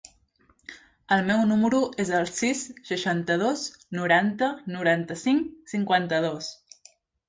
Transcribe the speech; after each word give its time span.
El 1.17 1.21
meu 1.27 1.43
número 1.49 1.81
es 2.05 2.13
el 2.21 2.25
sis, 2.39 2.65
seixanta-dos, 2.93 3.69
noranta, 4.01 4.53
noranta-cinc, 4.75 5.57
cinquanta-dos. 5.77 6.55